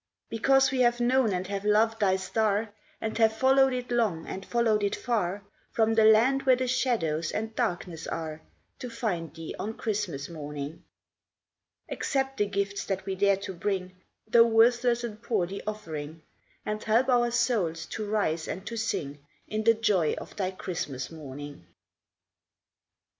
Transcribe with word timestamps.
Because 0.29 0.71
we 0.71 0.79
have 0.79 0.99
known 0.99 1.31
and 1.31 1.45
have 1.45 1.63
loved 1.63 1.99
thy 1.99 2.15
star, 2.15 2.73
And 2.99 3.15
have 3.19 3.37
followed 3.37 3.71
it 3.71 3.91
long 3.91 4.25
and 4.25 4.43
followed 4.43 4.81
it 4.81 4.95
far, 4.95 5.43
From 5.71 5.93
the 5.93 6.05
land 6.05 6.41
where 6.41 6.55
the 6.55 6.67
shadows 6.67 7.29
and 7.31 7.53
darkness 7.55 8.07
are, 8.07 8.41
To 8.79 8.89
find 8.89 9.31
thee 9.31 9.53
on 9.59 9.75
Christmas 9.75 10.27
morning, 10.27 10.83
Accept 11.87 12.37
the 12.37 12.47
gifts 12.47 12.83
that 12.85 13.05
we 13.05 13.13
dare 13.13 13.37
to 13.37 13.53
bring, 13.53 13.95
Though 14.27 14.47
worthless 14.47 15.03
and 15.03 15.21
poor 15.21 15.45
the 15.45 15.61
offering, 15.67 16.23
And 16.65 16.83
help 16.83 17.07
our 17.07 17.29
souls 17.29 17.85
to 17.85 18.03
rise 18.09 18.47
and 18.47 18.65
to 18.65 18.77
sing 18.77 19.19
In 19.47 19.63
the 19.65 19.75
joy 19.75 20.13
of 20.13 20.35
thy 20.35 20.49
Christmas 20.49 21.11
morning. 21.11 21.63